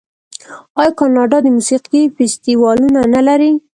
[0.79, 3.51] آیا کاناډا د موسیقۍ فستیوالونه نلري؟